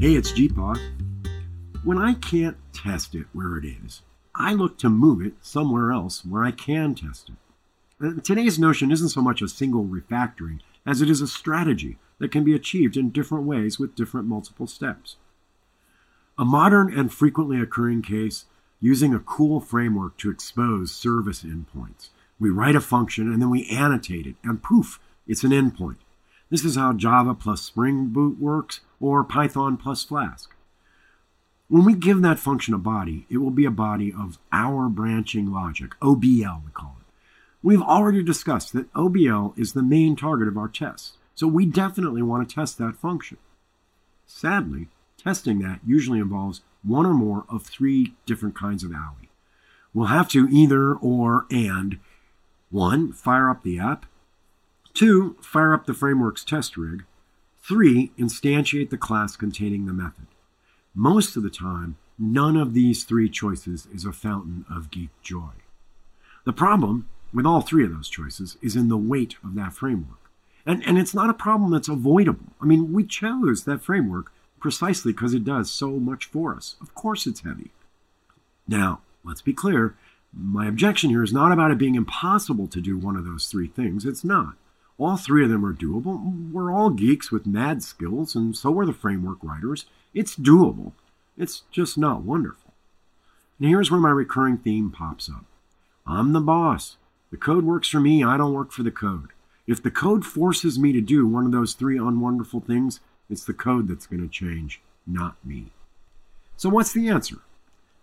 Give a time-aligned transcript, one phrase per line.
[0.00, 0.78] Hey, it's GeePaw.
[1.82, 6.24] When I can't test it where it is, I look to move it somewhere else
[6.24, 7.34] where I can test it.
[8.00, 12.30] Uh, Today's notion isn't so much a single refactoring as it is a strategy that
[12.30, 15.16] can be achieved in different ways with different multiple steps.
[16.38, 18.44] A modern and frequently occurring case
[18.78, 22.10] using a cool framework to expose service endpoints.
[22.38, 25.96] We write a function and then we annotate it, and poof, it's an endpoint.
[26.50, 30.50] This is how Java plus Spring Boot works, or Python plus Flask.
[31.68, 35.52] When we give that function a body, it will be a body of our branching
[35.52, 37.06] logic, OBL we call it.
[37.62, 42.22] We've already discussed that OBL is the main target of our tests, so we definitely
[42.22, 43.36] want to test that function.
[44.26, 44.88] Sadly,
[45.22, 49.28] testing that usually involves one or more of three different kinds of OWI.
[49.92, 51.98] We'll have to either or and
[52.70, 54.06] one, fire up the app,
[54.98, 57.04] two, fire up the framework's test rig,
[57.56, 60.26] three, instantiate the class containing the method.
[60.92, 65.52] Most of the time, none of these three choices is a fountain of geek joy.
[66.44, 70.30] The problem with all three of those choices is in the weight of that framework.
[70.66, 72.52] And, and it's not a problem that's avoidable.
[72.60, 76.74] I mean, we chose that framework precisely because it does so much for us.
[76.80, 77.70] Of course, it's heavy.
[78.66, 79.94] Now, let's be clear
[80.32, 83.68] my objection here is not about it being impossible to do one of those three
[83.68, 84.04] things.
[84.04, 84.54] It's not.
[84.98, 86.50] All three of them are doable.
[86.50, 89.86] We're all geeks with mad skills, and so are the framework writers.
[90.12, 90.92] It's doable.
[91.36, 92.74] It's just not wonderful.
[93.60, 95.44] And here's where my recurring theme pops up
[96.06, 96.96] I'm the boss.
[97.30, 99.28] The code works for me, I don't work for the code.
[99.66, 103.52] If the code forces me to do one of those three unwonderful things, it's the
[103.52, 105.66] code that's going to change, not me.
[106.56, 107.36] So, what's the answer?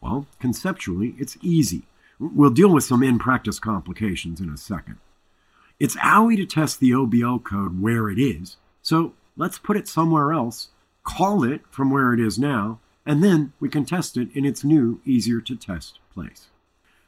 [0.00, 1.82] Well, conceptually, it's easy.
[2.18, 4.96] We'll deal with some in practice complications in a second.
[5.80, 10.30] It's OWI to test the OBL code where it is, so let's put it somewhere
[10.30, 10.68] else,
[11.04, 14.62] call it from where it is now, and then we can test it in its
[14.62, 16.48] new, easier to test place.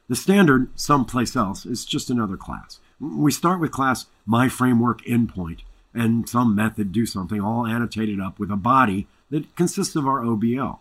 [0.08, 2.80] The standard someplace else is just another class.
[2.98, 5.60] We start with class myFrameworkEndpoint
[5.92, 10.20] and some method do something all annotated up with a body that consists of our
[10.22, 10.78] OBL.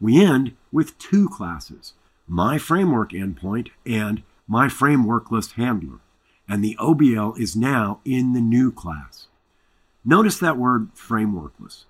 [0.00, 1.92] We end with two classes,
[2.30, 6.00] myFrameworkEndpoint and myFrameworklessHandler,
[6.48, 9.28] and the OBL is now in the new class.
[10.04, 11.84] Notice that word frameworkless.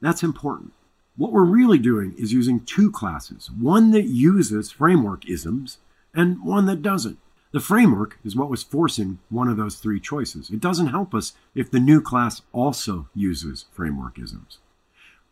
[0.00, 0.72] That's important.
[1.16, 5.78] What we're really doing is using two classes, one that uses framework isms
[6.14, 7.18] and one that doesn't.
[7.52, 10.48] The framework is what was forcing one of those three choices.
[10.48, 14.58] It doesn't help us if the new class also uses framework isms.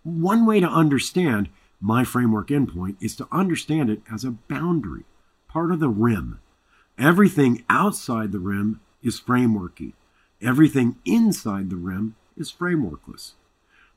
[0.02, 1.48] One way to understand
[1.80, 5.04] my framework endpoint is to understand it as a boundary,
[5.48, 6.40] part of the rim.
[7.00, 9.94] Everything outside the rim is frameworky.
[10.42, 13.32] Everything inside the rim is frameworkless.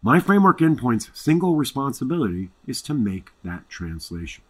[0.01, 4.45] My framework endpoint's single responsibility is to make that translation.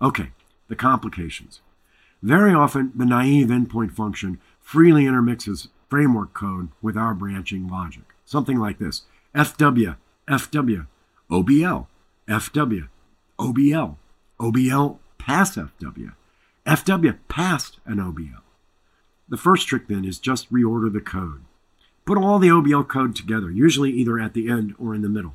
[0.00, 0.30] Okay,
[0.68, 1.60] the complications.
[2.22, 8.14] Very often, the naive endpoint function freely intermixes framework code with our branching logic.
[8.24, 9.02] Something like this
[9.34, 9.96] FW,
[10.28, 10.86] FW,
[11.28, 11.86] OBL,
[12.28, 12.88] FW,
[13.40, 13.96] OBL,
[14.38, 16.12] OBL pass FW,
[16.68, 18.42] FW past an OBL.
[19.26, 21.40] The first trick then is just reorder the code.
[22.04, 25.32] Put all the OBL code together, usually either at the end or in the middle.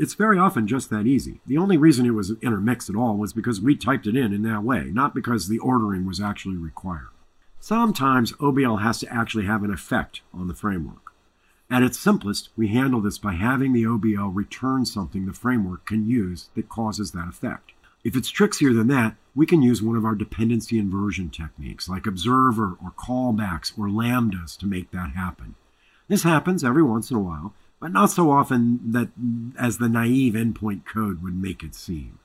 [0.00, 1.40] It's very often just that easy.
[1.46, 4.42] The only reason it was intermixed at all was because we typed it in in
[4.42, 7.06] that way, not because the ordering was actually required.
[7.60, 11.12] Sometimes OBL has to actually have an effect on the framework.
[11.70, 16.08] At its simplest, we handle this by having the OBL return something the framework can
[16.08, 17.74] use that causes that effect.
[18.04, 22.06] If it's trickier than that, we can use one of our dependency inversion techniques like
[22.06, 25.54] observer or callbacks or lambdas to make that happen.
[26.06, 29.08] This happens every once in a while, but not so often that
[29.58, 32.18] as the naive endpoint code would make it seem.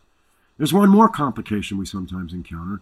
[0.57, 2.81] There's one more complication we sometimes encounter.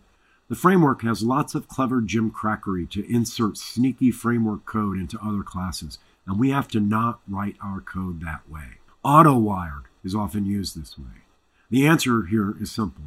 [0.50, 6.00] The framework has lots of clever gimcrackery to insert sneaky framework code into other classes,
[6.26, 8.80] and we have to not write our code that way.
[9.04, 11.27] Auto-wired is often used this way.
[11.70, 13.04] The answer here is simple.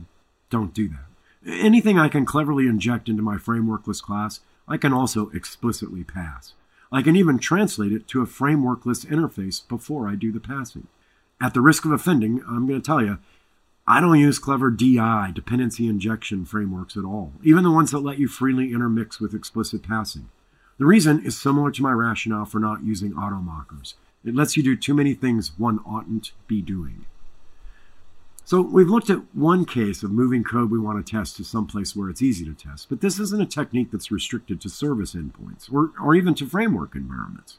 [0.51, 1.07] Don't do that.
[1.47, 6.53] Anything I can cleverly inject into my frameworkless class, I can also explicitly pass.
[6.93, 10.89] I can even translate it to a frameworkless interface before I do the passing.
[11.41, 13.19] At the risk of offending, I'm going to tell you,
[13.87, 18.19] I don't use clever DI, dependency injection frameworks at all, even the ones that let
[18.19, 20.29] you freely intermix with explicit passing.
[20.79, 23.95] The reason is similar to my rationale for not using automockers.
[24.25, 27.07] It lets you do too many things one oughtn't be doing.
[28.45, 31.95] So we've looked at one case of moving code we want to test to someplace
[31.95, 35.73] where it's easy to test, but this isn't a technique that's restricted to service endpoints
[35.73, 37.59] or, or even to framework environments.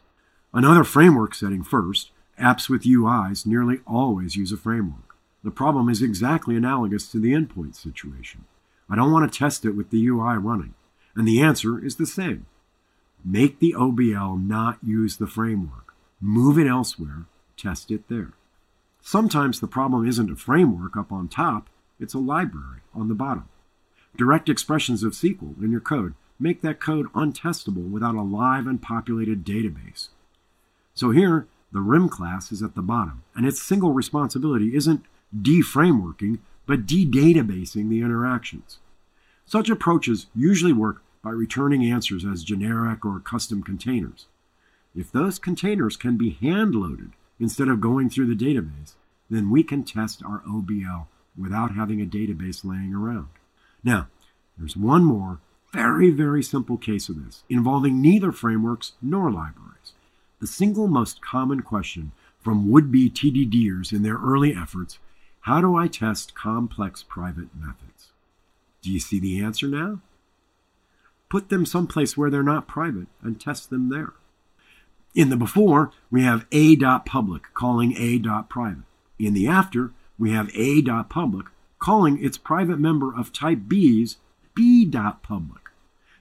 [0.53, 2.11] Another framework setting first,
[2.41, 5.15] Apps with UIs nearly always use a framework.
[5.43, 8.45] The problem is exactly analogous to the endpoint situation.
[8.89, 10.73] I don't want to test it with the UI running,
[11.15, 12.47] and the answer is the same.
[13.23, 15.93] Make the OBL not use the framework.
[16.19, 17.25] Move it elsewhere,
[17.57, 18.33] test it there.
[19.01, 21.69] Sometimes the problem isn't a framework up on top,
[21.99, 23.47] it's a library on the bottom.
[24.15, 28.81] Direct expressions of SQL in your code make that code untestable without a live and
[28.81, 30.09] populated database.
[30.93, 35.05] So here, the RIM class is at the bottom, and its single responsibility isn't
[35.39, 38.79] de-frameworking, but de-databasing the interactions.
[39.45, 44.25] Such approaches usually work by returning answers as generic or custom containers.
[44.95, 48.93] If those containers can be hand-loaded instead of going through the database,
[49.29, 51.07] then we can test our OBL
[51.37, 53.27] without having a database laying around.
[53.83, 54.07] Now,
[54.57, 55.39] there's one more
[55.73, 59.93] very, very simple case of this, involving neither frameworks nor libraries.
[60.39, 62.11] The single most common question
[62.41, 64.99] from would be TDDers in their early efforts
[65.45, 68.11] how do I test complex private methods?
[68.83, 69.99] Do you see the answer now?
[71.29, 74.13] Put them someplace where they're not private and test them there.
[75.13, 78.83] In the before, we have a.public calling a.private.
[79.19, 81.47] In the after, we have a.public
[81.79, 84.17] calling its private member of type B's
[84.53, 85.61] b.public.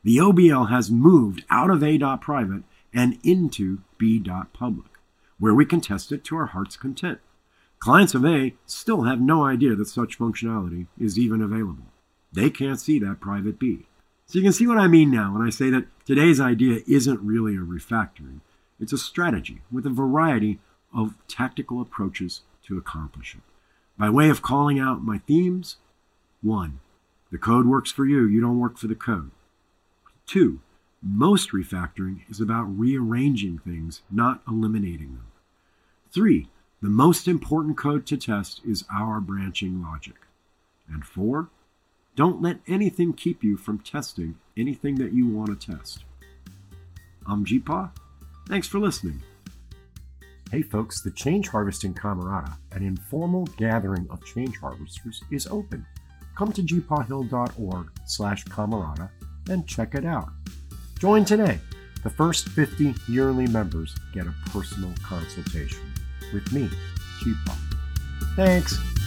[0.02, 4.90] The OBL has moved out of a.private and into b.public,
[5.38, 7.20] where we can test it to our heart's content.
[7.78, 11.86] Clients of A still have no idea that such functionality is even available.
[12.32, 13.86] They can't see that private B.
[14.26, 17.20] So you can see what I mean now when I say that today's idea isn't
[17.20, 18.40] really a refactoring.
[18.80, 20.58] It's a strategy with a variety
[20.94, 23.42] of tactical approaches to accomplish it.
[23.98, 25.76] By way of calling out my themes,
[26.42, 26.80] one,
[27.30, 29.30] the code works for you, you don't work for the code.
[30.26, 30.60] Two,
[31.02, 35.26] most refactoring is about rearranging things, not eliminating them.
[36.10, 36.48] Three,
[36.82, 40.16] the most important code to test is our branching logic.
[40.88, 41.50] And four,
[42.16, 46.04] don't let anything keep you from testing anything that you want to test.
[47.26, 47.90] I'm GeePaw.
[48.50, 49.22] Thanks for listening.
[50.50, 55.86] Hey folks, the Change Harvesting Camerata, an informal gathering of change harvesters, is open.
[56.36, 59.08] Come to geepawhill.org slash camerata
[59.48, 60.30] and check it out.
[60.98, 61.60] Join today.
[62.02, 65.92] The first 50 yearly members get a personal consultation
[66.32, 66.68] with me,
[67.22, 67.56] GeePaw.
[68.34, 68.99] Thanks.